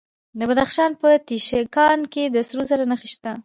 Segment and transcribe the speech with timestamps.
[0.39, 3.31] د بدخشان په تیشکان کې د سرو زرو نښې شته.